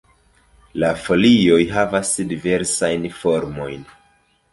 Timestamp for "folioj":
1.01-1.59